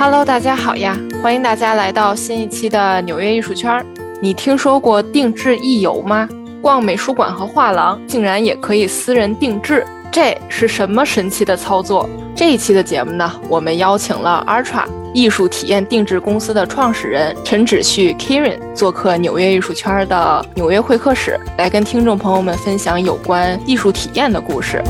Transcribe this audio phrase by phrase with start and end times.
[0.00, 0.96] Hello，大家好呀！
[1.20, 3.84] 欢迎大家来到新一期的纽约艺术圈。
[4.22, 6.28] 你听说过定制艺游吗？
[6.62, 12.08] 逛美术馆和画廊竟然也可以私人定制，这是什么神奇的操作？
[12.36, 24.80] 这一期的节目呢，我们邀请了 Artra 艺术体验定制公司的创始人陈芷旭 Kieran 做客纽约艺术圈的纽约会客室，来跟听众朋友们分享有关艺术体验的故事。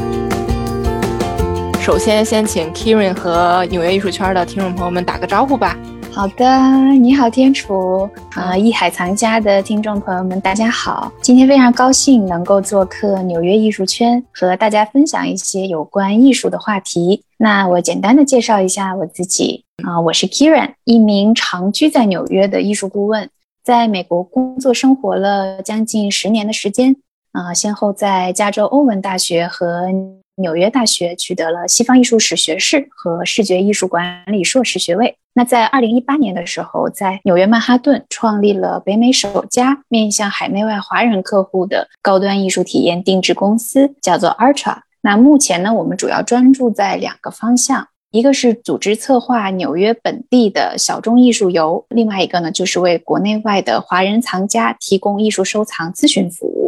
[1.89, 5.75] 首先，先请 Kiran 和纽约艺术圈的听众朋友们打个招呼吧。
[6.13, 6.45] 好的，
[7.01, 11.11] 你好，天楚啊，艺海藏家的听众朋友们，大家好。
[11.23, 17.23] 今天非常高兴能够做客纽约艺术圈，和大家分享一些有关艺术的话题。
[17.39, 23.31] 那我简单的介绍一下我自己啊，我是 Kiran，一名长居在纽约的艺术顾问，
[23.65, 26.97] 在美国工作生活了将近十年的时间
[27.39, 29.87] 啊，先后在加州欧文大学和
[30.39, 35.17] 纽约大学取得了西方艺术史学士和视觉艺术管理硕士学位。
[35.35, 44.79] 那在二零一八年的时候，在纽约曼哈顿创立了北美首家面向海内外华人客户的高端艺术体验定制公司，叫做 Artra。
[45.03, 56.68] 那目前呢，我们主要专注在两个方向，一个是组织策划纽约本地的小众艺术游，另外一个呢，就是为国内外的华人藏家提供艺术收藏咨询服务。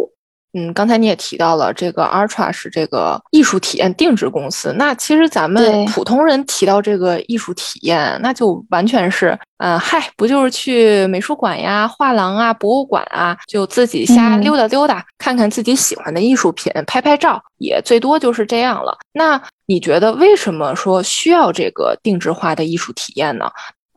[0.53, 4.75] 嗯，刚才你也提到了这个 Artra 是这个艺术体验定制公司。
[4.77, 18.99] 那其实咱们普通人提到这个艺术体验，那就完全是，嗯，嗨，不就是去美术馆呀、画廊啊、博物馆啊，就自己瞎溜达溜达，看看自己喜欢的艺术品，拍拍照，也最多就是这样了。
[19.13, 23.49] 那你觉得为什么说需要这个定制化的艺术体验呢？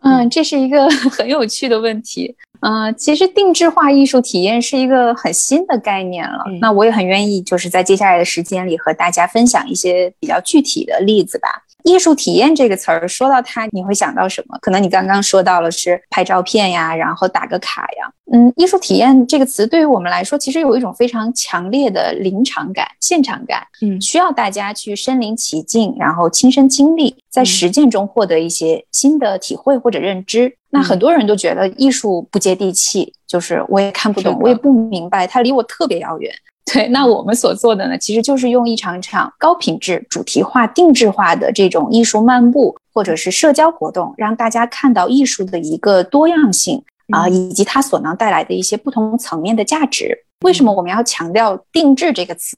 [0.03, 2.35] 嗯，这是一个 很有趣的问题。
[2.59, 6.45] 嗯，其实定制化艺术体验是一个很新的概念了。
[6.61, 11.62] 那我也很愿意，就是在接下来的时间里和大家分享一些比较具体的例子吧。
[11.83, 14.57] 艺术体验这个词儿，说到它，你会想到什么？
[14.61, 18.11] 可能你刚刚说到了是拍照片呀，然后打个卡呀。
[18.31, 23.67] 嗯，艺术体验这个词对于我们来说，其实有一种非常强烈的临场感、现场感。
[23.81, 30.55] 嗯，需要大家去身临其境，然后亲身经历，在实践中获得一些新的体会或者认知。
[30.69, 36.33] 那很多人都觉得艺术不接地气，就是我也看不懂，我也不明白，它离我特别遥远。
[36.65, 46.81] 对，那我们所做的呢，其实就是用一场场高品质、主题化、定制化的这种艺术漫步，或者是社交活动，让大家看到艺术的一个多样性
[47.11, 50.17] 啊，以及它所能带来的一些不同层面的价值。
[50.45, 52.57] 为什么我们要强调“定制”这个词？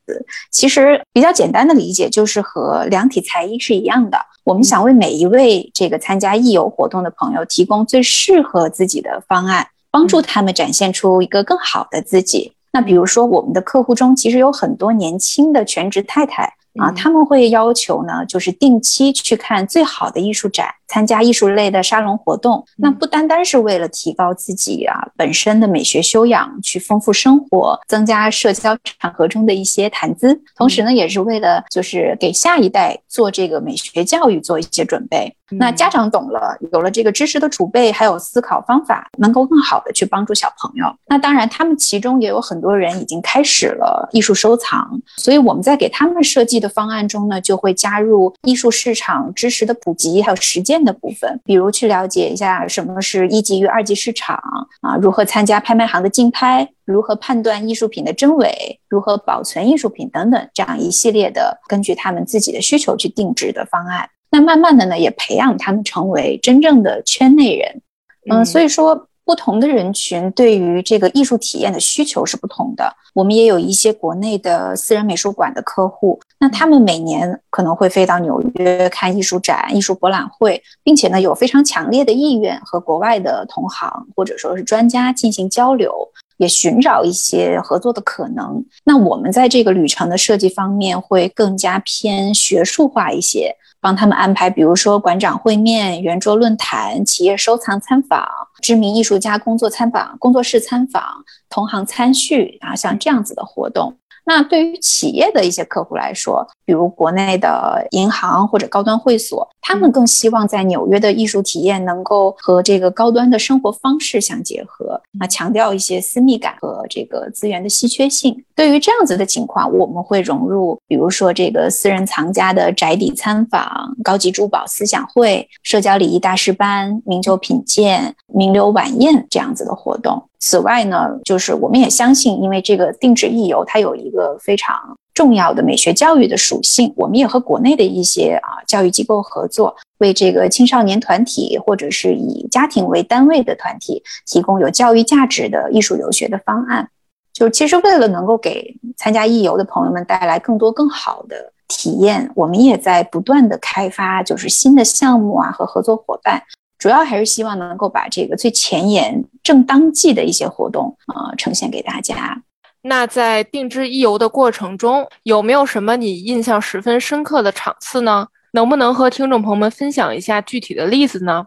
[0.52, 4.18] 其实比较简单的理解，就是和量体裁衣是一样的。
[4.44, 12.54] 我们想为每一位这个参加艺游活动的朋友提供最适合自己的方案，帮助他们展现出一个更好的自己。
[12.76, 16.44] 那比如说，我们的客户中其实有很多年轻的全职太太
[16.78, 20.68] 啊，他们会要求呢，就是定期去看最好的艺术展。
[20.88, 35.36] 参加艺术类的沙龙活动，那不单单是为了提高自己啊本身的美学修养，去丰富生活，增加社交场合中的一些谈资，同时呢，也是为了就是给下一代做这个美学教育做一些准备。
[35.60, 40.86] 那家长懂了，有了这个知识的储备，还有思考方法，能够更好的去帮助小朋友。
[41.08, 50.75] 那当然，他们其中也有很多人已经开始了艺术收藏，所以我们在给他们设计的方案中呢，就会加入艺术市场知识的普及，还有实践。
[50.84, 54.36] 的部分，比如去了解一下什么是一级与二级市场
[54.82, 64.10] 啊，如何参加拍卖行的竞拍，如何判断艺术品的真伪，如何保存艺术品等等，这样一系列的根据他们自己的需求去定制的方案。
[64.32, 67.82] 那慢慢的呢，也培养他们成为真正的圈内人。
[68.30, 69.08] 嗯，所以说。
[69.26, 72.96] 不同的人群对于这个艺术体验的需求是不同的。
[73.14, 85.94] 我们也有一些国内的私人美术馆的客户，那他们每年可能会飞到纽约看艺术展、艺术博览会，并且呢有非常强烈的意愿和国外的同行或者说是专家进行交流，
[86.38, 88.64] 也寻找一些合作的可能。
[88.84, 93.56] 那我们在这个旅程的设计方面会更加偏学术化一些。
[93.82, 98.28] 帮他们安排，比如说馆长会面、圆桌论坛、企业收藏参访、
[98.60, 101.04] 知名艺术家工作参访、工作室参访、
[101.52, 103.96] 同行参叙啊，像这样子的活动。
[104.26, 118.44] 那对于企业的一些客户来说，比如国内的银行或者高端会所，他们更希望在纽约的艺术体验能够和这个高端的生活方式相结合，啊，强调一些私密感和这个资源的稀缺性。
[118.56, 130.30] 对于这样子的情况，我们会融入，比如说这个私人藏家的宅邸参访、高级珠宝思想会、社交礼仪大师班、名酒品鉴、名流晚宴这样子的活动。
[130.40, 134.76] 此外呢，就是我们也相信，因为这个定制艺游它有一个非常
[135.14, 146.90] 重要的美学教育的属性，我们也和国内的一些啊教育机构合作，为这个青少年团体或者是以家庭为单位的团体提供有教育价值的艺术留学的方案。
[147.34, 156.42] 就其实为了能够给参加艺游的朋友们带来更多更好的体验，我们也在不断的开发就是新的项目啊和合作伙伴。
[156.78, 162.42] 主要还是希望能够把这个最前沿、正当季的一些活动啊呈现给大家。
[162.82, 168.28] 那在定制一游的过程中，有没有什么你印象十分深刻的场次呢？
[168.52, 171.46] 能不能和听众朋友们分享一下具体的例子呢？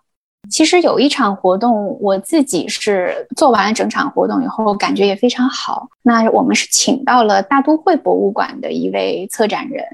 [0.50, 5.88] 其实有一场活动，我自己是做完了整场活动以后，感觉也非常好。
[6.02, 9.84] 那我们是请到了大都会博物馆的一位策展人，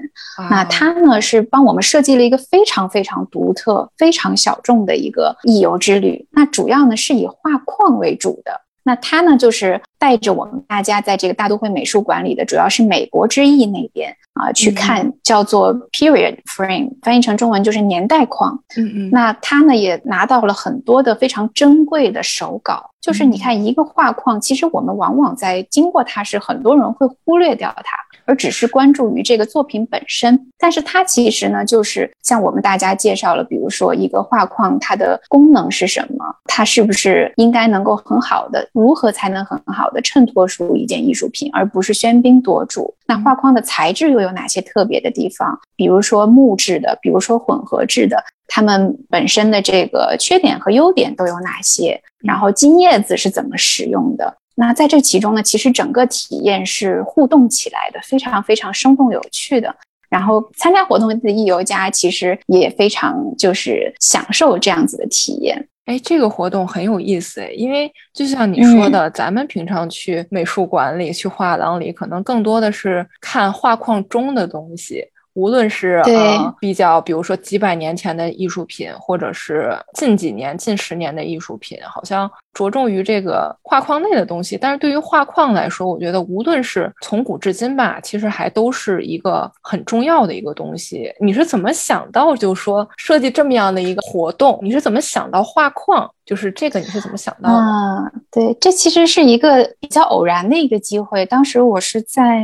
[0.49, 6.25] 那他呢是帮我们设计了一个非常非常独特、非常小众的一个艺游之旅。
[6.31, 8.61] 那主要呢是以画框为主的。
[8.85, 14.15] 那他呢就是带着我们大家在这个大都会美术馆里的，主要是美国之翼那边。
[14.35, 18.61] 啊，去看叫做 period frame，翻译成中文就是年代框。
[18.75, 22.91] 嗯嗯，那他呢也拿到了很多的非常珍贵的手稿。
[22.99, 30.39] 就是你看一个画框，其实我们往往在经过它时，很多人会忽略掉它，而只是关注于这个作品本身。
[30.57, 42.93] 但是它其实呢，就是向我们大家介绍了，比如说一个画框它的功能是什么，它是不是应该能够很好的，如何才能很好的衬托出一件艺术品，而不是喧宾夺主。
[43.07, 45.59] 那画框的材质又有哪些特别的地方？
[45.75, 48.23] 比如说木质的，比如说混合制的。
[48.47, 51.99] 它们本身的这个缺点和优点都有哪些？
[52.23, 54.37] 然后金叶子是怎么使用的？
[54.55, 59.75] 那在这其中呢，其实整个体验是互动起来的，非常非常生动有趣的。
[60.09, 65.67] 然后参加活动的艺游家其实也非常就是享受这样子的体验。
[65.85, 75.03] 哎，这个活动很有意思哎，因为就像你说的，咱们平常去美术馆里、去画廊里，可能更多的是看画框中的东西。
[75.33, 84.57] 无论是呃比较，比如说几百年前的艺术品，或者是近几年、近十年的艺术品，好像着重于这个画框内的东西。
[84.57, 91.13] 但是对于画框来说，我觉得无论是从古至今吧，其实还都是一个很重要的一个东西。
[91.19, 94.57] 你是怎么想到，就说设计这么样的一个活动？
[94.63, 96.09] 你是怎么想到画框？
[96.25, 97.55] 就是这个，你是怎么想到的？
[97.55, 101.23] 啊，对，这其实是一个比较偶然的一个机会。
[101.27, 102.43] 当时我是在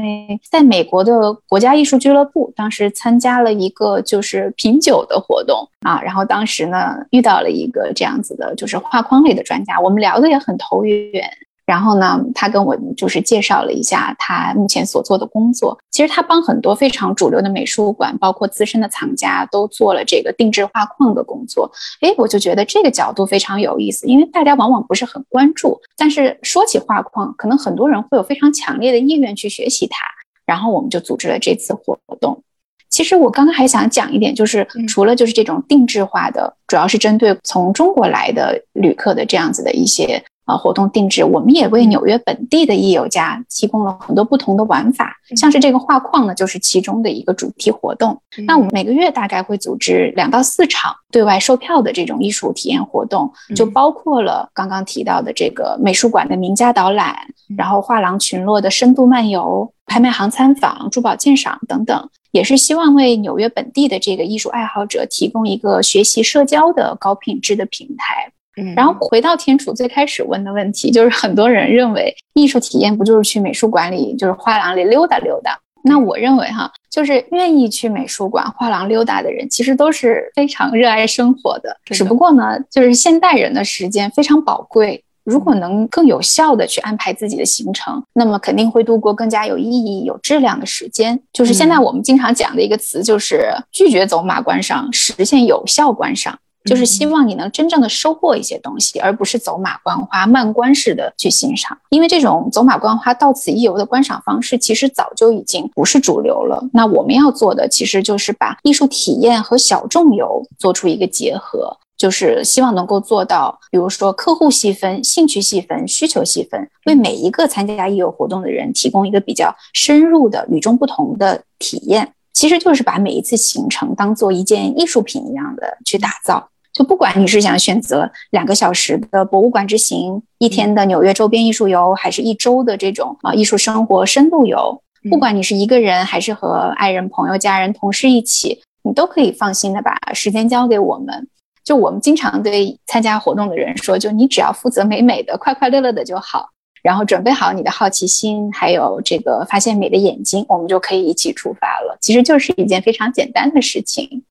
[0.52, 11.24] 在美国的国家艺术俱乐部，当时参加了一个就是品酒的活动啊，然后当时呢遇到了一个这样子的，就是画框类的专家，我们聊的也很投缘。
[11.64, 15.78] 然后呢，他跟我就是介绍了一下他目前所做的工作。
[15.90, 21.72] 其实他帮很多非常主流的美术馆，包括资深的藏家，都做了这个定制画框的工作。
[22.02, 25.80] 诶，我就觉得这个角度非常有意思，因为大家往往不是很关注。
[25.96, 30.06] 但是说起画框，可能很多人会有非常强烈的意愿去学习它。
[30.46, 32.44] 然后我们就组织了这次活动。
[32.92, 40.24] 其实我刚刚还想讲一点，就是除了就是这种定制化的，主要是针对从中国来的旅客的这样子的一些。
[40.46, 48.20] 啊，活动定制，我们也为纽约本地的艺友家提供了很多不同的玩法，像是这个画框呢，就是其中的一个主题活动。
[48.48, 57.16] 那我们每个月大概会组织两到四场对外售票的这种艺术体验活动，就包括了刚刚提到的这个美术馆的名家导览，
[57.56, 68.32] 然后画廊群落的深度漫游、拍卖行参访、珠宝鉴赏等等，也是希望为纽约本地的这个艺术爱好者提供一个学习社交的高品质的平台。
[68.76, 75.58] 然后回到天楚最开始问的问题，就是很多人认为艺术体验不就是去美术馆里，就是画廊里溜达溜达？
[75.84, 81.76] 那我认为哈，就是愿意去美术馆、画廊溜达的人，其实都是非常热爱生活的。
[81.86, 91.20] 只不过呢，就是现代人的时间非常宝贵，如果能更有效的去安排自己的行程，那么肯定会度过更加有意义、有质量的时间。
[91.34, 96.38] 就是现在我们经常讲的一个词，就是拒绝走马观赏，实现有效观赏。
[96.66, 101.78] 就是希望你能真正的收获一些东西，而不是走马观花、慢观式的去欣赏。
[101.90, 106.64] 因为这种走马观花、到此一游的观赏方式，其实早就已经不是主流了。
[106.74, 122.14] 那我们要做的，其实就是把艺术体验和小众游做出一个结合，就是希望能够做到，比如说客户细分、兴趣细分、需求细分，为每一个参加艺游活动的人提供一个比较深入的、与众不同的体验。
[122.34, 126.50] 其实就是把每一次行程当做一件艺术品一样的去打造。
[126.74, 141.28] 就不管你是想选择两个小时的博物馆之行，一天的纽约周边艺术游，还是一周的这种啊艺术生活深度游，不管你是一个人还是和爱人、朋友、家人、同事一起，你都可以放心的把时间交给我们。
[141.64, 146.50] 就我们经常对参加活动的人说，就你只要负责美美的、快快乐乐的就好，
[146.82, 151.98] 然后准备好你的好奇心，还有这个发现美的眼睛，我们就可以一起出发了。
[152.02, 154.24] 其实就是一件非常简单的事情。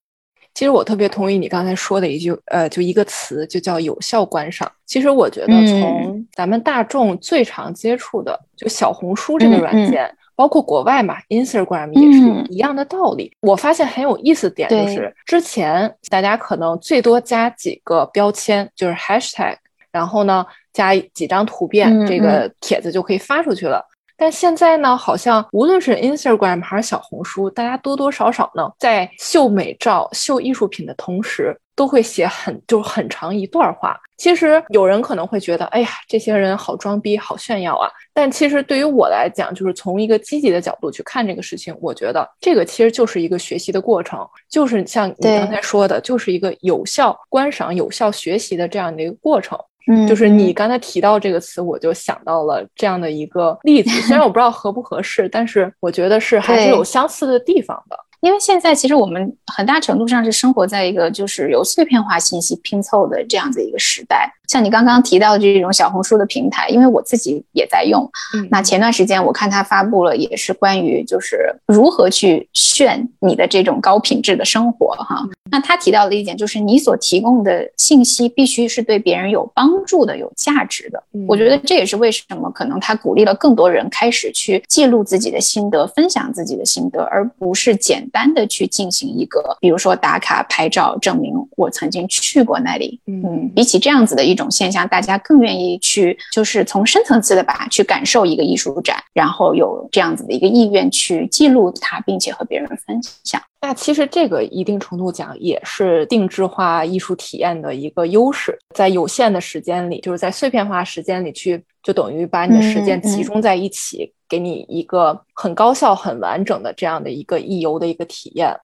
[0.55, 4.71] 其实我特别同意你刚才说的一句，呃，就一个词，就叫有效观赏。
[4.85, 13.33] 其实我觉得，从咱们大众最常接触的，就小红书这个软件，包括国外嘛，Instagram 也是一样的道理。
[13.41, 19.57] 我发现很有意思点就是，之前大家可能最多加几个标签，就是 hashtag，
[19.93, 23.83] 然后呢加几张图片，这个帖子就可以发出去了。
[24.21, 33.99] 但现在呢，好像无论是 Instagram 还是小红书，大家多多少少呢，在秀美照、秀艺术品的同时，都会写很就是很长一段话。
[34.19, 37.89] 其实有人可能会觉得，哎呀，这些人好装逼、好炫耀啊。
[38.13, 49.59] 但其实对于我来讲，就是从一个积极的角度去看这个事情，我觉得这个其实就是一个学习的过程，就是像你刚才说的，就是一个有效观赏、有效学习的这样的一个过程。
[49.87, 53.91] 嗯，就是你刚才提到这个词，我就想到了这样的一个例子。
[54.03, 57.97] 虽然我不知道合不合适，但是我觉得是还是有相似的地方的。
[58.21, 64.31] 因为现在其实我们很大程度上是生活在一个就是由碎片化信息拼凑的这样子一个时代。
[64.51, 68.03] 像你刚刚提到的这种小红书的平台，因为我自己也在用。
[68.37, 75.25] 嗯，那前段时间我看他发布了，也是关于就是如何去炫你的这种高品质的生活哈。
[75.53, 81.01] 那他提到的一点就是，你所提供的信息必须是对别人有帮助的、有价值的。
[81.29, 92.99] 我觉得这也是为什么可能他鼓励了更多人开始去记录自己的心得、分享自己的心得，而不是简单的去进行一个，比如说打卡拍照证明我曾经去过那里。
[93.07, 94.35] 嗯，比起这样子的一。
[94.40, 103.43] 种现象，大家更愿意去，就是从深层次的吧，去感受一个艺术展，然后有这样子的一个意愿去记录它，并且和别人分享。
[103.63, 118.57] 那其实这个一定程度讲，也是定制化艺术体验的一个优势，在有限的时间里，就是在碎片化时间里去，就等于把你的时间集中在一起，给你一个很高效、很完整的这样的一个艺游的一个体验。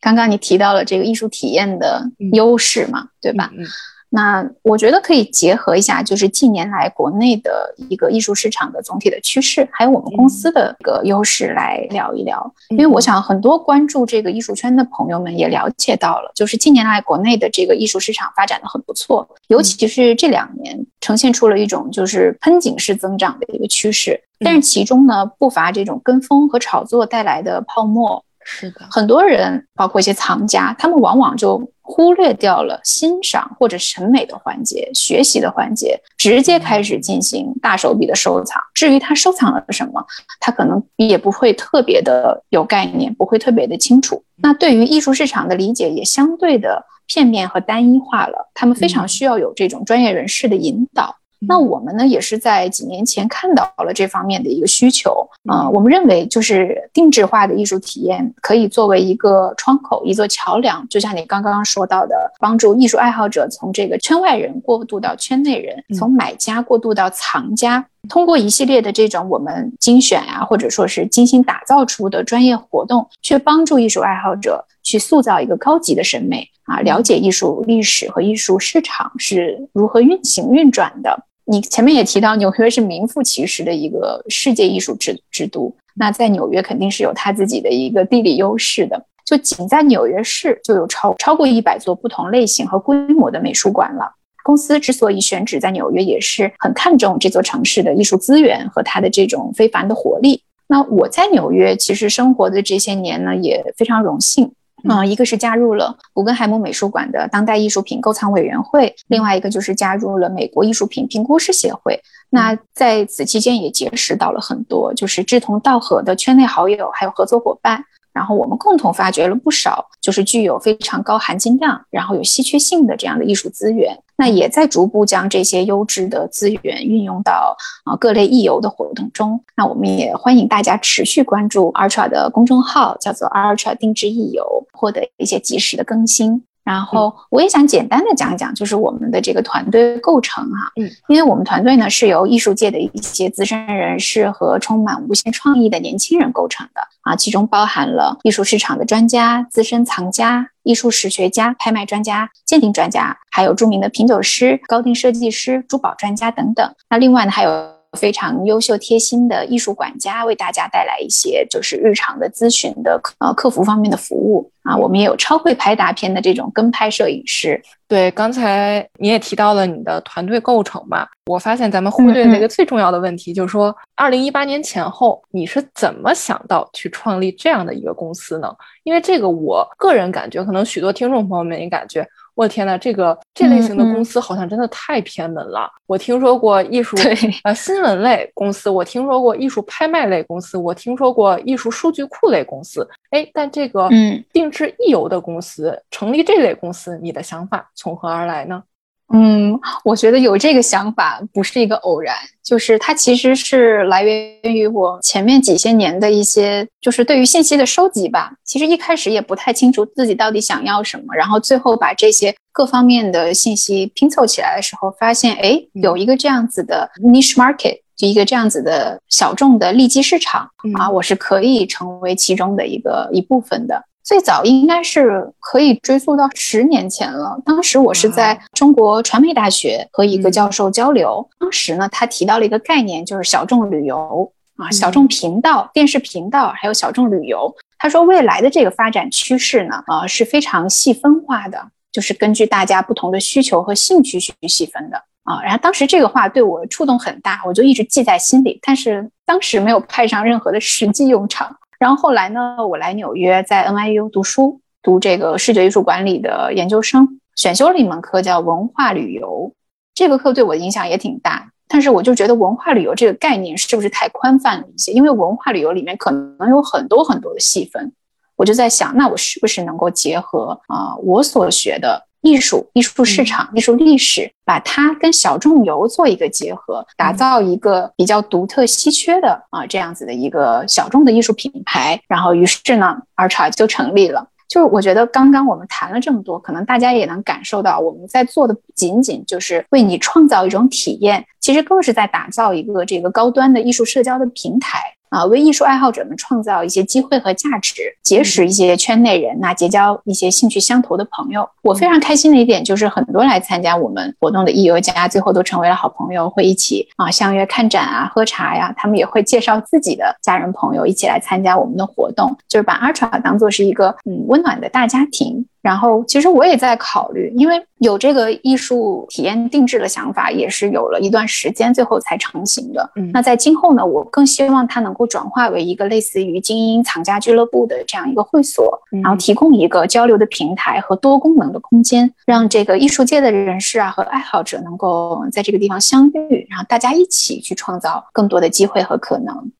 [0.00, 2.02] 刚刚你提到了这个艺术体验的
[2.32, 3.50] 优势嘛，对吧？
[3.52, 3.66] 嗯。
[4.10, 12.50] 那我觉得可以结合一下，就是近年来国内的一个艺术市场的总体的趋势，还有我们公司的一个优势来聊一聊。
[12.70, 24.18] 因为我想很多关注这个艺术圈的朋友们也了解到了，就是近年来国内的这个艺术市场发展的很不错，尤其是这两年呈现出了一种就是喷井式增长的一个趋势。
[24.40, 28.24] 但是其中呢，不乏这种跟风和炒作带来的泡沫。
[28.50, 38.60] 是的，很多人，包括一些藏家，他们往往就忽略掉了欣赏或者审美的环节、学习的环节，直接开始进行大手笔的收藏。
[38.74, 40.04] 至于他收藏了什么，
[40.38, 44.22] 他可能也不会特别的有概念，不会特别的清楚。
[44.36, 51.16] 那对于艺术市场的理解也相对的片面和单一化了，他们非常需要有这种专业人士的引导。
[51.46, 55.28] 那我们呢，也是在几年前看到了这方面的一个需求。
[55.48, 55.68] 啊。
[55.68, 76.48] 我们认为，就是定制化的艺术体验可以作为一个窗口、一座桥梁，就像你刚刚说到的，帮助艺术爱好者从这个圈外人过渡到圈内人，从买家过渡到藏家，通过一系列的这种我们精选呀，或者说是精心打造出的专业活动，去帮助艺术爱好者去塑造一个高级的审美。
[76.64, 81.24] 啊，了解艺术历史和艺术市场是如何运行运转的。
[81.50, 85.74] 你前面也提到，纽约是名副其实的一个世界艺术之之都。
[85.94, 89.02] 那在纽约肯定是有它自己的一个地理优势的。
[89.24, 94.12] 就仅在纽约市就有超超过一百座不同类型和规模的美术馆了。
[94.44, 100.42] 公司之所以选址在纽约，也是很看重这座城市的艺术资源和它的这种非凡的活力。
[100.66, 104.52] 那我在纽约其实生活的这些年呢，也非常荣幸。
[104.88, 112.00] 嗯，一个是加入了古根海姆美术馆的当代艺术品购藏委员会，另外一个就是加入了美国艺术品评估师协会。
[112.30, 117.82] 那在此期间也结识到了很多就是志同道合的圈内好友，还有合作伙伴。
[118.18, 123.96] 然后我们共同发掘了不少，就是具有非常高含金量，然后有稀缺性的这样的艺术资源。
[124.16, 129.40] 那也在逐步将这些优质的资源运用到啊各类艺游的活动中。
[129.56, 136.42] 那我们也欢迎大家持续关注 Ultra 的公众号，叫做 Ultra 定制艺游，获得一些及时的更新。
[136.68, 146.82] 然后我也想简单的讲讲，就是我们的这个团队构成哈，嗯，因为我们团队呢是由艺术界的一些资深人士和充满无限创意的年轻人构成的。
[147.00, 156.70] 啊，其中包含了艺术市场的专家、资深藏家、艺术史学家、拍卖专家、鉴定专家，还有著名的品酒师、高定设计师、珠宝专家等等。
[156.90, 164.76] 那另外呢，还有非常优秀贴心的艺术管家，为大家带来一些就是日常的咨询的呃客服方面的服务啊。
[164.76, 167.60] 我们也有超会拍大片的这种跟拍摄影师。
[167.86, 178.54] 对，刚才你也提到了你的团队构成嘛，我发现咱们忽略了一个最重要的问题，就是说，二零一八年前后你是怎么想到去创立这样的一个公司呢？
[178.84, 182.06] 因为这个，我个人感觉，可能许多听众朋友们也感觉。
[182.38, 185.68] 我天呐，这个这类型的公司好像真的太偏门了。
[185.86, 186.96] 我听说过艺术
[187.42, 192.88] 呃新闻类公司，我听说过艺术拍卖类公司，我听说过艺术数据库类公司。
[193.10, 198.62] 哎，但这个嗯定制艺游的公司成立这类公司，你的想法从何而来呢？
[199.10, 208.32] 嗯，我觉得有这个想法不是一个偶然，就是它其实是来源于我前面几些年的一些，就是对于信息的收集吧。
[208.44, 223.82] 其实一开始也不太清楚自己到底想要什么，然后最后把这些各方面的信息拼凑起来的时候，发现哎，有一个这样子的 niche market，就一个这样子的小众的利基市场啊，我是可以成为其中的一个一部分的。
[224.08, 227.38] 最早应该是可以追溯到十年前了。
[227.44, 237.54] 当时我是在中国传媒大学和一个教授交流，当时呢，他提到了一个概念，就是小众旅游啊，小众频道、电视频道，还有小众旅游。
[237.76, 241.62] 他说未来的这个发展趋势呢，呃，是非常细分化的，
[241.92, 245.42] 就是根据大家不同的需求和兴趣去细分的啊。
[245.42, 251.54] 然后当时这个话对我触动很大，我就一直记在心里，但是当时没有派上任何的实际用场。
[251.78, 259.52] 然后后来呢，我来纽约，在 NYU 读书，读这个视觉艺术管理的研究生，选修了一门课叫文化旅游。
[259.94, 264.92] 这个课对我的影响也挺大，但是我就觉得文化旅游这个概念是不是太宽泛了一些？
[264.92, 267.92] 因为文化旅游里面可能有很多很多的细分，
[268.34, 272.07] 我就在想，那我是不是能够结合啊我所学的？
[272.22, 282.00] 艺术、艺术市场、艺术历史，把它跟小众游做一个结合，打造一个比较独特、稀缺的啊这样子的一个小众的艺术品牌。
[282.08, 284.26] 然后，于是呢，Artra 就成立了。
[284.48, 294.80] 就是我觉得刚刚我们谈了这么多，可能大家也能感受到，我们在做的不仅仅就是为你创造一种体验，其实更是在打造一个这个高端的艺术社交的平台。
[295.10, 301.48] 啊，为艺术爱好者们创造一些机会和价值，结识一些圈内人，那结交一些兴趣相投的朋友。
[301.62, 308.72] 我非常开心的一点就是，很多来参加我们活动的艺游家，最后都成为了好朋友，会一起啊相约看展啊、喝茶呀。
[308.76, 315.46] 他们也会介绍自己的家人朋友一起来参加我们的活动，就是把 Artra 当做是一个嗯温暖的大家庭。
[315.68, 322.90] 然后，其实我也在考虑，因为有这个艺术体验定制的想法，也是有了一段时间，最后才成型的。
[322.96, 339.52] 嗯，那在今后呢，我更希望它能够转化为一个类似于精英藏家俱乐部的这样一个会所，然后提供一个交流的平台和多功能的空间，让这个艺术界的人士啊和爱好者能够在这个地方相遇，然后大家一起去创造更多的机会和可能。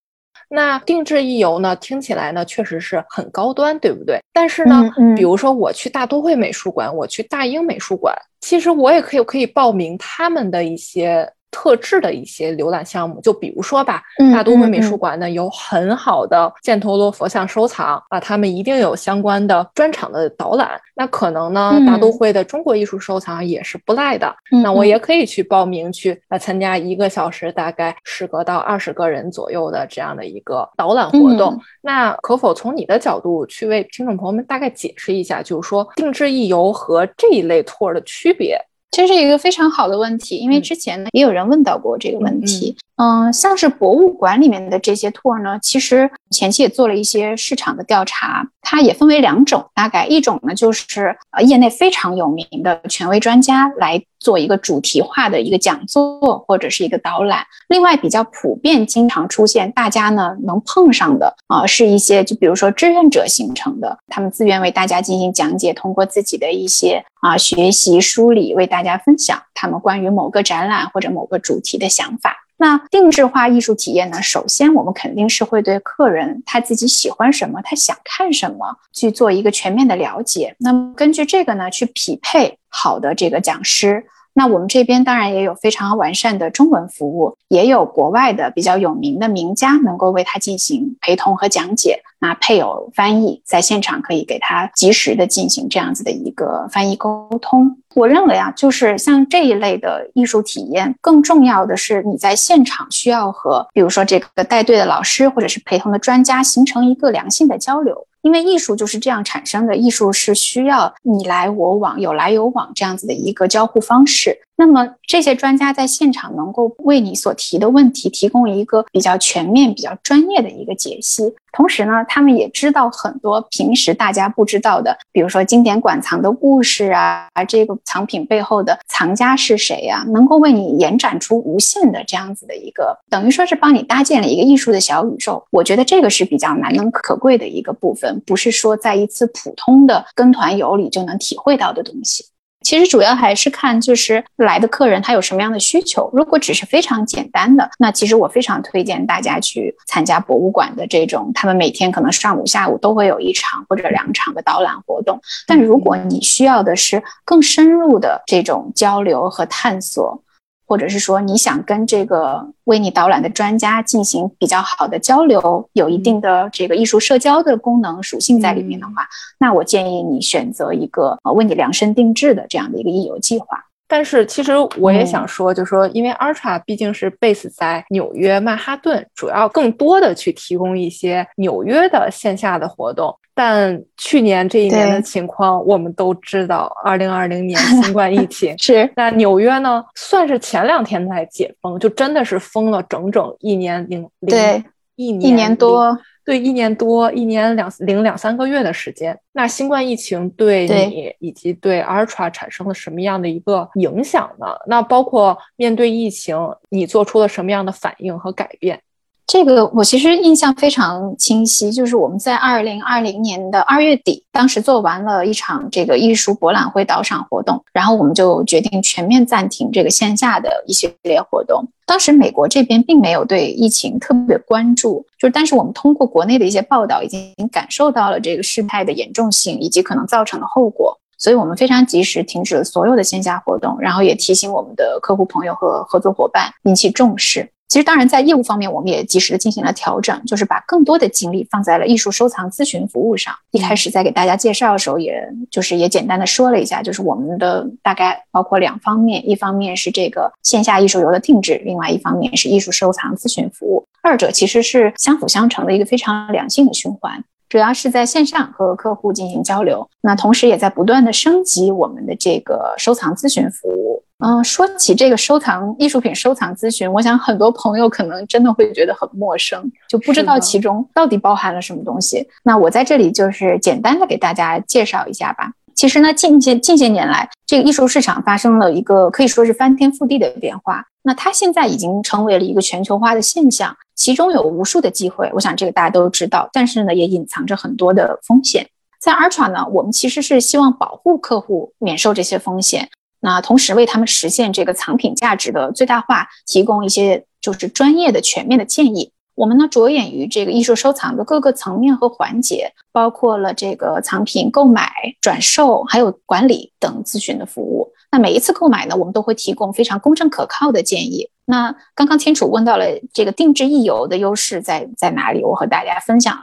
[0.48, 4.20] 那定制一游呢，听起来呢确实是很高端，对不对？
[4.32, 11.30] 但是呢，比如说我去大都会美术馆，我去大英美术馆，其实我也可以可以报名他们的一些。
[11.50, 20.80] 特制的一些浏览项目，就比如说吧，大都会美术馆呢有很好的犍陀罗佛像收藏啊，他们一定有相关的专场的导览。
[20.94, 24.34] 那可能呢，大都会的中国艺术收藏也是不赖的。
[24.62, 31.58] 那我也可以去报名去来参加一个小时，大概十个到二十个人左右的这样的一个导览活动。
[31.80, 38.58] 那可否从你的角度去为听众朋友们大概解释一下，就是说定制一游和这一类 tour 的区别？
[38.90, 42.76] 这是一个非常好的问题，因为之前呢也有人问到过这个问题。
[42.98, 72.44] 嗯，像是博物馆里面的这些 tour 呢，其实前期也做了一些市场的调查，它也分为两种，大概一种呢就是呃业内非常有名的权威专家来做一个主题化的一个讲座或者是一个导览，另外比较普遍经常出现大家呢能碰上的啊是一些就比如说志愿者形成的，他们自愿为大家进行讲解，通过自己的一些啊学习梳理为大家分享他们关于某个展览或者某个主题的想法。
[72.60, 74.20] 那定制化艺术体验呢？
[74.20, 80.56] 首先，我们肯定是会对客人他自己喜欢什么，他想看什么，去做一个全面的了解。
[80.58, 84.04] 那么根据这个呢，去匹配好的这个讲师。
[84.34, 92.02] 那我们这边当然也有非常完善的中文服务，也有国外的比较有名的名家能够为他进行陪同和讲解。
[92.20, 97.78] 那配有翻译，在现场可以给他及时的进行这样子的一个翻译沟通。
[97.94, 108.06] 我认为啊，就是像这一类的艺术体验，更重要的是你在现场需要和，比如说这个带队的老师或者是陪同的专家形成一个良性的交流。
[108.22, 114.36] 因为艺术就是这样产生的，艺术是需要你来我往、有来有往这样子的一个交互方式。
[114.60, 121.32] 那么这些专家在现场能够为你所提的问题提供一个比较全面、比较专业的一个解析。
[121.52, 130.04] 同时呢，他们也知道很多平时大家不知道的，比如说经典馆藏的故事啊，这个藏品背后的藏家是谁呀？
[130.08, 135.40] 能够为你延展出无限的这样子的一个，等于说是帮你搭建了一个艺术的小宇宙。
[135.52, 142.24] 我觉得这个是比较难能可贵的一个部分，不是说在一次普通的跟团游里就能体会到的东西。
[142.68, 146.10] 其实主要还是看就是来的客人他有什么样的需求。
[146.12, 155.18] 如果只是非常简单的，那其实我非常推荐大家去参加博物馆的这种，他们每天可能上午下午都会有一场或者两场的导览活动。
[155.46, 160.22] 但如果你需要的是更深入的这种交流和探索。
[160.68, 173.64] 或者是说你想跟这个为你导览的专家进行比较好的交流，有一定的这个艺术社交的功能属性在里面的话，那我建议你选择一个呃为你量身定制的这样的一个艺游计划。
[173.90, 183.16] 但是其实我也想说，就是说因为 Ultra 毕竟是 base 在纽约曼哈顿，主要更多的去提供一些纽约的线下的活动。
[183.40, 188.90] 但去年这一年的情况，我们都知道，二零二零年新冠疫情 是。
[188.96, 194.64] 那纽约呢，算是前两天才解封，就真的是封了整整一年零零
[194.96, 199.16] 一年一年多，对一年多一年两零两三个月的时间。
[199.32, 204.48] 那新冠疫情对你以及对 Ultra 产生了什么样的一个影响呢？
[204.66, 206.36] 那包括面对疫情，
[206.70, 208.80] 你做出了什么样的反应和改变？
[209.28, 221.62] 这个我其实印象非常清晰，就是我们在二零二零年的二月底，当时做完了一场这个艺术博览会导赏活动，然后我们就决定全面暂停这个线下的一系列活动。
[221.84, 237.50] 当时美国这边并没有对疫情特别关注，就是但是我们通过国内的一些报道，已经感受到了这个事态的严重性以及可能造成的后果，所以我们非常及时停止了所有的线下活动，然后也提醒我们的客户朋友和合作伙伴引起重视。
[237.68, 243.34] 其实，当然，在业务方面，我们也及时的进行了调整，就是把更多的精力放在了艺术收藏咨询服务上。
[243.50, 257.22] 一开始在给大家介绍的时候，也就是也简单的说了一下，就是我们的大概包括两方面，一方面是这个线下艺术游的定制，另外一方面是艺术收藏咨询服务，二者其实是相辅相成的一个非常良性的循环。
[257.48, 264.02] 主要是在线上和客户进行交流，那同时也在不断的升级我们的这个收藏咨询服务。
[264.18, 272.26] 嗯，说起这个收藏艺术品收藏咨询，我想很多朋友可能真的会觉得很陌生，就不知道其中到底包含了什么东西。
[272.42, 275.52] 那我在这里就是简单的给大家介绍一下吧。
[275.74, 280.84] 其实呢，近些近些年来，这个艺术市场发生了一个可以说是翻天覆地的变化。
[281.04, 286.48] 那它现在已经成为了一个全球化的现象，其中有无数的机会，我想这个大家都知道。
[286.52, 288.70] 但是呢，也隐藏着很多的风险。
[289.00, 292.88] 在 Ultra 呢，我们其实是希望保护客户免受这些风险。
[293.20, 299.10] 那同时为他们实现这个藏品价值的最大化，提供一些就是专业的、全面的建议。
[299.38, 307.92] 我们呢着眼于这个艺术收藏的各个层面和环节，包括了这个藏品购买、转售，还有管理等咨询的服务。
[308.10, 311.30] 那每一次购买呢，我们都会提供非常公正可靠的建议。
[311.44, 316.36] 那刚刚天楚问到了这个定制艺游的优势在在哪里，我和大家分享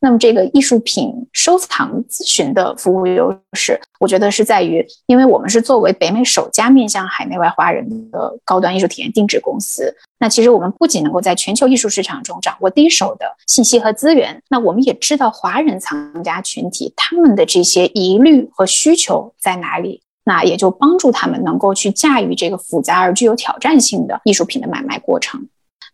[0.00, 20.02] 那么这个艺术品收藏咨询的服务优势，我觉得是在于，因为我们是作为北美首家面向海内外华人的高端艺术体验定制公司，那其实我们不仅能够在全球艺术市场中掌握第一手的信息和资源，那我们也知道华人藏家群体他们的这些疑虑和需求在哪里。
[20.22, 25.48] 那也就帮助他们能够去驾驭这个复杂而具有挑战性的艺术品的买卖过程。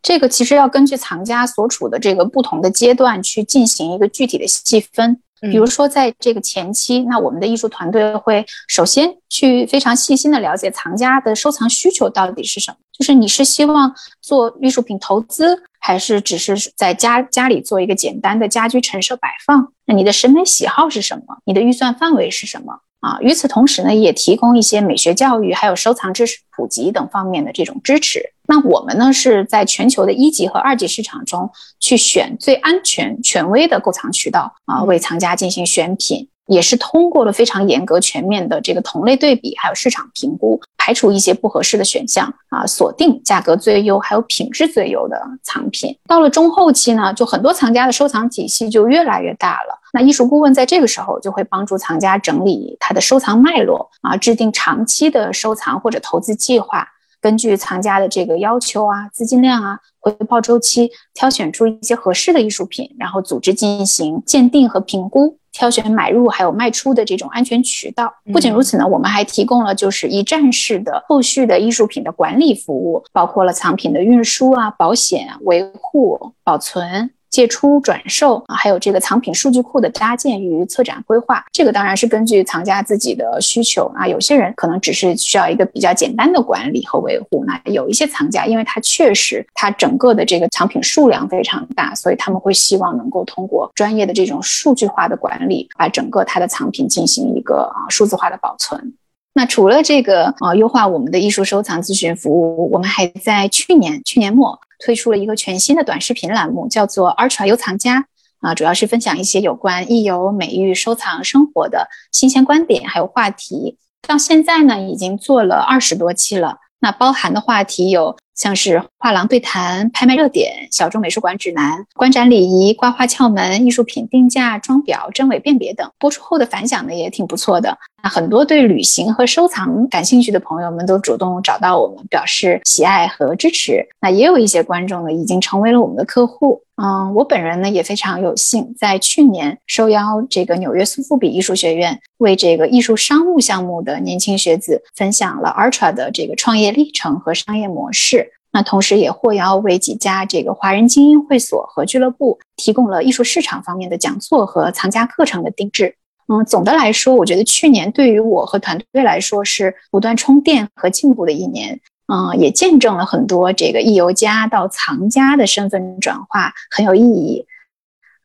[0.06, 5.20] 这个其实要根据藏家所处的这个不同的阶段去进行一个具体的细分。
[5.40, 12.76] 比如说，在这个前期，那我们的艺术团队会首先去非常细心的了解藏家的收藏需求到底是什么。
[12.96, 13.92] 就是你是希望
[14.22, 19.72] 做艺术品投资，还是只是在家家里做一个简单的家居陈设摆放？
[19.86, 21.38] 那你的审美喜好是什么？
[21.44, 22.78] 你的预算范围是什么？
[23.00, 28.22] 啊，与此同时呢，也提供一些美学教育，还有收藏知识普及等方面的这种支持。
[28.48, 36.28] 那我们呢，是在全球的一级和二级市场中去选最安全、权威的购藏渠道啊，为藏家进行选品。
[36.46, 45.98] 也是通过了非常严格、全面的这个同类对比，还有市场评估，排除一些不合适的选项啊，锁定价格最优、还有品质最优的藏品。
[46.06, 49.76] 到了中后期呢，就很多藏家的收藏体系就越来越大了。
[49.92, 56.86] 那艺术顾问在这个时候就会帮助藏家整理他的收藏脉络啊，制定长期的收藏或者投资计划，
[57.20, 65.38] 根据藏家的这个要求啊、资金量啊、回报周期，挑选出一些合适的艺术品，然后组织进行鉴定和评估。
[65.52, 68.12] 挑选买入还有卖出的这种安全渠道。
[68.30, 77.10] 不仅如此呢，我们还提供了就是一站式的后续的艺术品的管理服务，包括了藏品的运输啊、保险、维护、保存。
[77.30, 84.06] 借出、转售啊，还有这个藏品数据库的搭建与策展规划，这个当然是根据藏家自己的需求啊。
[84.06, 98.94] 有些人可能只是需要一个比较简单的管理和维护，那有一些藏家，因为他确实他整个的这个藏品数量非常大，所以他们会希望能够通过专业的这种数据化的管理，把整个他的藏品进行一个啊数字化的保存。
[99.34, 104.58] 那除了这个啊优化我们的艺术收藏咨询服务，我们还在去年去年末。
[104.78, 108.06] 推出了一个全新的短视频栏目，叫做 Ultra 优藏家
[108.40, 113.78] 啊，主要是分享一些有关艺游、美育、收藏、生活的新鲜观点，还有话题。
[114.06, 116.58] 到现在呢，已经做了二十多期了。
[116.80, 125.90] 那包含的话题有像是画廊对谈、拍卖热点、小众美术馆指南、观展礼仪、刮花窍门、艺术品定价、装裱、真伪辨别等。
[125.98, 127.76] 播出后的反响呢，也挺不错的。
[128.02, 133.84] 那很多对旅行和收藏感兴趣的朋友们都主动找到我们，表示喜爱和支持。
[134.00, 136.62] 那也有一些观众呢，已经成为了我们的客户。
[136.76, 148.25] 嗯，我本人呢也非常有幸，在去年受邀这个纽约苏富比艺术学院为这个艺术商务项目的年轻学子分享了 Ultra 的这个创业历程和商业模式。
[148.52, 155.96] 那同时也获邀为几家这个华人精英会所和俱乐部提供了艺术市场方面的讲座和藏家课程的定制。
[156.28, 161.80] 嗯，总的来说，我觉得去年对于我和团队来说是不断充电和进步的一年。
[162.08, 167.44] 嗯，也见证了很多这个艺游家到藏家的身份转化，很有意义。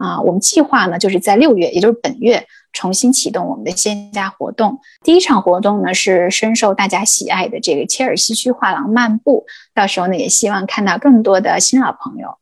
[0.01, 4.79] 啊，我们计划呢，就是在六月，也就是本月，重新启动我们的线下活动。
[5.03, 9.45] 第一场活动呢，是深受大家喜爱的这个切尔西区画廊漫步。
[9.75, 12.37] 到时候呢，也希望看到更多的新老朋友。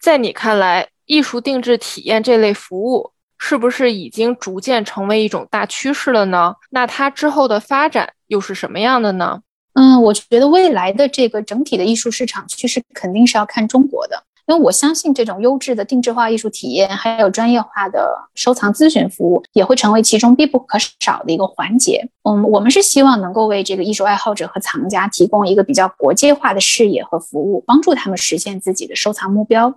[0.00, 6.54] 在你看来，艺术定制体验这类服务是不是已经逐渐成为一种大趋势了呢？
[6.70, 9.40] 那它之后的发展又是什么样的呢？
[9.74, 22.06] 嗯，我觉得未来的这个整体的艺术市场趋势肯定是要看中国的，因为我相信这种优质的定制化艺术体验，还有专业化的收藏咨询服务，也会成为其中必不可少的一个环节。
[22.24, 29.74] 嗯，我们是希望能够为这个艺术爱好者和藏家提供一个比较国际化的视野和服务，帮助他们实现自己的收藏目标。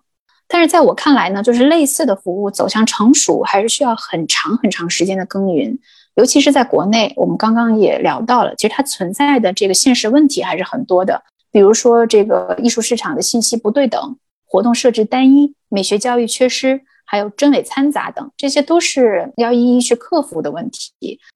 [0.50, 5.78] 但是在我看来呢，就是类似的服务走向成熟，还是需要很长很长时间的耕耘。
[6.16, 11.22] 尤其是在国内，我们刚刚也聊到了，其实它存在的这个现实问题还是很多的。
[11.52, 20.92] 比如说，这个艺术市场的信息不对等，活动设置单一，美学教育缺失，还有真伪掺杂等，这些都是要一一去克服的问题。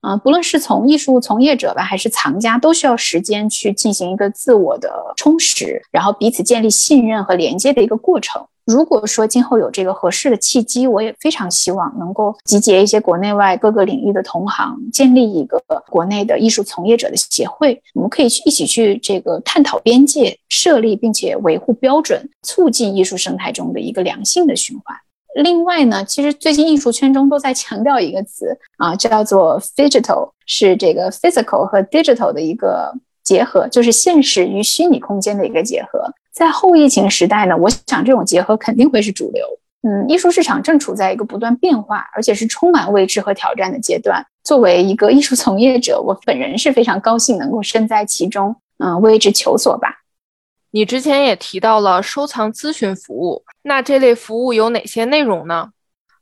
[0.06, 8.46] 嗯，不论是从艺术从业者吧，还是藏家，都需要时间去进行一个自我的充实，然后彼此建立信任和连接的一个过程。
[8.66, 17.82] 如果说今后有这个合适的契机，我也非常希望能够集结一些国内外各个领域的同行，建立一个国内的艺术从业者的协会。
[17.96, 24.96] 我们可以去一起去这个探讨边界，设立并且维护标准，促进艺术生态中的一个良性的循环。
[25.36, 36.14] 另外呢，其实最近艺术圈中都在强调一个词啊，叫做 “digital”，是这个 physical 和 digital 的一个结合，就是现实与虚拟空间的一个结合。
[36.34, 39.46] 在后疫情时代呢，我想这种结合肯定会是主流。
[39.84, 44.24] 嗯，艺术市场正处在一个不断变化，而且是充满未知和挑战的阶段。
[44.44, 50.01] 作为一个艺术从业者，我本人是非常高兴能够身在其中，嗯，为之求索吧。
[50.72, 55.70] 你之前也提到了收藏咨询服务，那这类服务有哪些内容呢？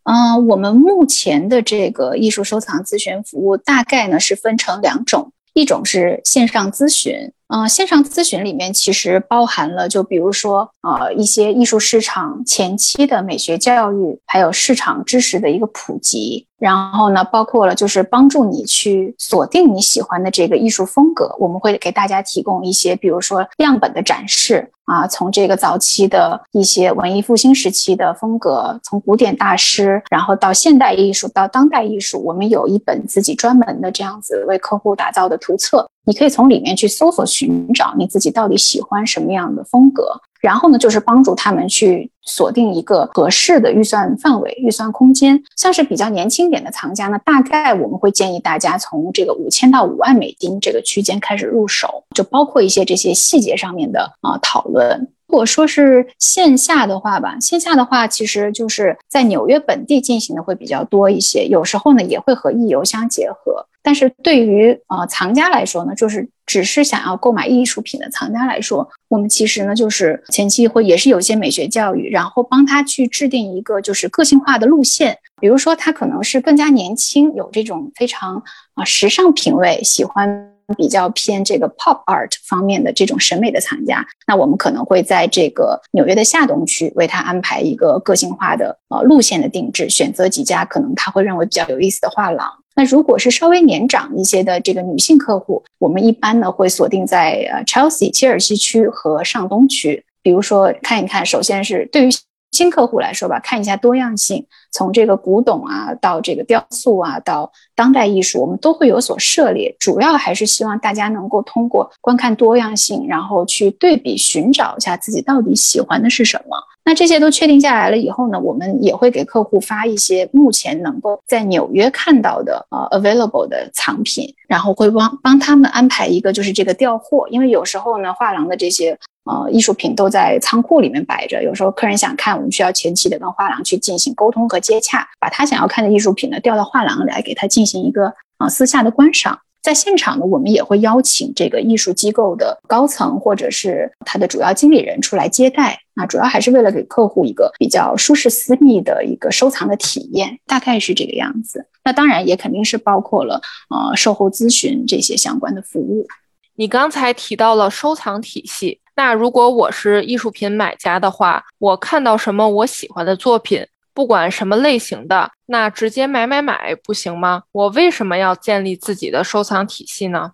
[0.03, 7.31] 嗯，我们目前的这个艺术收藏咨询服务大概呢是分成两种，一种是线上咨询。
[7.47, 16.47] 嗯，线上咨询里面其实包含了，就比如说，呃，一些艺术市场前期的美学教育，还有市场知识的一个普及。
[16.59, 21.33] 然后呢，包括了就是帮助你去锁定你喜欢的这个艺术风格。
[21.39, 35.87] 我们会给大家提供一些，比如说样本的展示啊，从这个早期的一些文艺复兴时期的风格，从古典大师，然后到现代艺术，到当代艺术，我们有一本自己专门的这样子为客户打造的图册。
[36.05, 45.41] 你可以从里面去搜索寻找你自己到底喜欢什么样的风格，然后呢，就是帮助他们去锁定一个合适的预算范围、预算空间。
[45.55, 55.07] 像是比较年轻点的藏家呢，大概我们会建议大家从这个五千到五万美金这个区间开始入手，就包括一些这些细节上面的啊讨论。
[55.27, 63.67] 如果说是线下的话吧，线下的话其实就是在纽约本地进行的会比较多一些，有时候呢也会和艺游相结合。
[63.81, 75.17] 但是对于啊藏家来说呢，就是只是想要购买艺术品的藏家来说，我们其实呢就是前期会也是有一些美学教育，然后帮他去制定一个就是个性化的路线。
[75.39, 92.47] 比如说他可能是更加年轻，有这种非常啊时尚品味，喜欢比较偏这个 pop art 方面的这种审美的藏家，那我们可能会在这个纽约的下东区为他安排一个个性化的呃路线的定制，选择几家可能他会认为比较有意思的画廊。
[92.75, 102.09] 那如果是稍微年长一些的这个女性客户，我们一般呢会锁定在呃 Chelsea 切尔西区和上东区，比如说看一看，首先是对于
[102.51, 116.57] 新客户来说吧，看一下多样性，从这个古董啊到这个雕塑啊到当代艺术，我们都会有所涉猎，主要还是希望大家能够通过观看多样性，然后去对比寻找一下自己到底喜欢的是什么。
[116.83, 128.97] 那这些都确定下来了以后呢，我们也会给客户发一些目前能够在纽约看到的呃 available 的藏品，然后会帮帮他们安排一个就是这个调货，因为有时候呢画廊的这些
[129.29, 139.39] 呃艺术品都在仓库里面摆着，有时候客人想看，我们需要前期的跟画廊去进行沟通和接洽，把他想要看的艺术品呢调到画廊来给他进行一个啊私下的观赏。
[139.61, 145.77] 在现场呢，我们也会邀请这个艺术机构的高层或者是他的主要经理人出来接待。
[145.95, 151.67] 那主要还是为了给客户一个比较舒适、私密的一个收藏的体验，大概是这个样子。
[151.83, 156.07] 那当然也肯定是包括了呃售后咨询这些相关的服务。
[156.55, 163.65] 你刚才提到了收藏体系，那如果我是艺术品买家的话，我看到什么我喜欢的作品？
[163.93, 167.43] 不管什么类型的，那直接买买买不行吗？
[167.53, 170.33] 我为什么要建立自己的收藏体系呢？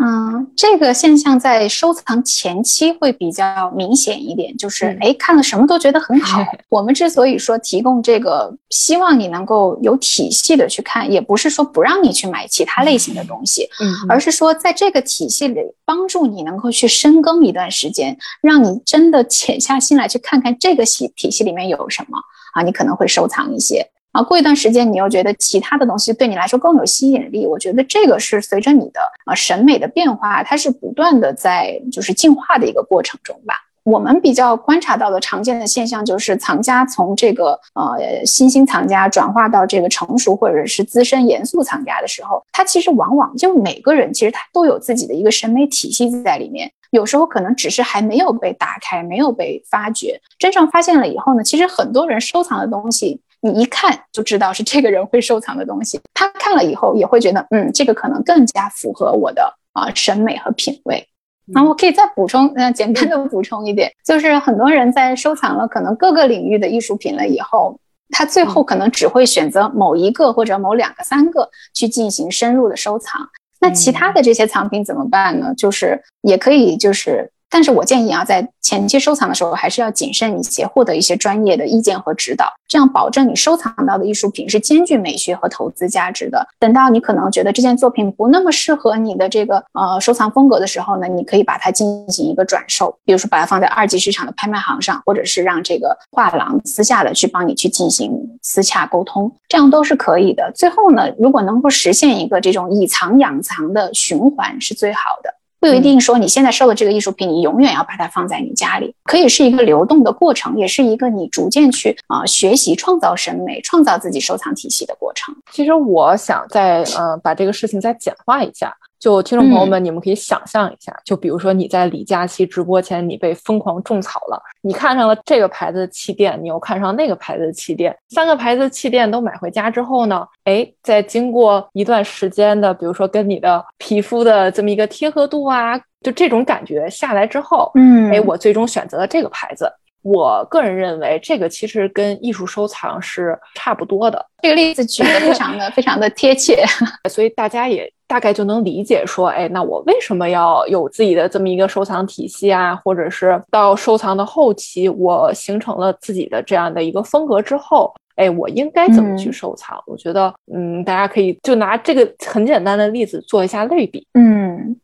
[0.00, 6.40] 嗯，这个现象在收藏前期会比较明显一点，就是哎，看了什么都觉得很好。
[6.70, 22.18] 我们之所以说提供这个，希望你能够有体系的去看，也不是说不让你去买其他类型的东西，嗯，而是说在这个体系里帮助你能够去深耕一段时间，让你真的潜下心来去看看这个系体系里面有什么。
[22.54, 23.86] 啊，你可能会收藏一些
[24.18, 27.46] 啊，过一段时间你又觉得其他的东西对你来说更有吸引力。
[27.46, 33.54] 我觉得这个是随着你的啊审美的变化，它是不断的在就是进化的一个过程中吧。
[33.84, 46.68] 我们比较观察到的常见的现象就是，藏家从这个呃新兴藏家转化到这个成熟或者是资深严肃藏家的时候，他其实往往就每个人其实他都有自己的一个审美体系在里面。
[46.90, 50.20] 有时候可能只是还没有被打开，没有被发掘。
[50.38, 56.00] 真正发现了以后呢，其实很多人收藏的东西，你一看就知道是这个人会收藏的东西。
[56.14, 61.06] 他看了以后也会觉得，嗯，这个可能更加符合我的啊审美和品味。
[61.54, 67.78] 然后我可以再补充，嗯，简单的补充一点，就是很多人在收藏了可能各个领域的艺术品了以后，
[68.10, 73.28] 他最后可能只会选择某一个或者某两个、三个去进行深入的收藏。
[73.60, 75.54] 那其他的这些藏品怎么办呢？
[75.56, 77.30] 就是也可以，就是。
[77.50, 86.46] 但是我建议啊，在前期收藏的时候，还是要谨慎一些，获得一些专业的意见和指导，这样保证你收藏到的艺术品是兼具美学和投资价值的。
[86.58, 100.52] 等到你可能觉得这件作品不那么适合你的这个呃收藏风格的时候呢，你可以把它进行一个转售，比如说把它放在二级市场的拍卖行上，或者是让这个画廊私下的去帮你去进行私洽沟通，这样都是可以的。
[100.54, 105.34] 最后呢，如果能够实现一个这种以藏养藏的循环，是最好的。
[105.60, 115.34] 不一定说你现在收的这个艺术品，你永远要把它放在你家里，可以是一个流动的过程，也是一个你逐渐去啊学习、创造审美、创造自己收藏体系的过程。
[115.52, 118.74] 其实我想再呃把这个事情再简化一下。
[118.98, 139.72] 就听众朋友们，你们可以想象一下，就比如说你在李佳琦直播前，你被疯狂种草了，你看上了这个牌子的气垫，你又看上那个牌子的气垫，三个牌子的气垫都买回家之后呢，哎，在经过一段时间的，比如说跟你的皮肤的这么一个贴合度啊，就这种感觉下来之后，嗯，哎，我最终选择了这个牌子。
[140.08, 144.24] 我个人认为，这个其实跟艺术收藏是差不多的。
[144.42, 146.64] 这个例子举得非常的非常的贴切，
[147.10, 152.74] 所以大家也大概就能理解说，哎，那我为什么要有自己的这么一个收藏体系啊？
[152.76, 159.78] 或者是到收藏的后期，我形成了自己的这样的一个风格之后，哎，我应该怎么去收藏？
[159.86, 164.76] 我觉得，嗯，大家可以就拿这个很简单的例子做一下类比，嗯。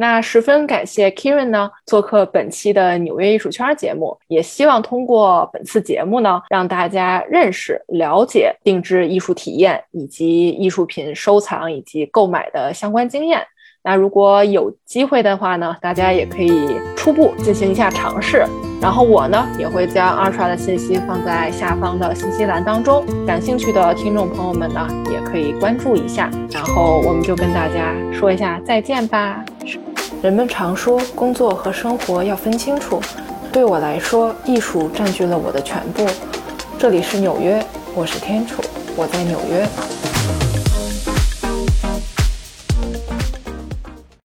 [0.00, 13.42] 那十分感谢 Kieran 呢做客本期的纽约艺术圈节目，也希望通过本次节目呢，让大家认识、了解定制艺术体验以及艺术品收藏以及购买的相关经验。
[13.82, 18.42] 那如果有机会的话呢，大家也可以初步进行一下尝试。
[18.80, 26.30] 然后我呢也会将二刷的信息放在下方的信息栏当中，感兴趣的听众朋友们呢也可以关注一下。
[26.50, 29.44] 然后我们就跟大家说一下再见吧。
[30.22, 33.00] 人们常说工作和生活要分清楚，
[33.50, 36.06] 对我来说，艺术占据了我的全部。
[36.78, 37.64] 这里是纽约，
[37.94, 38.62] 我是天楚，
[38.96, 40.09] 我在纽约。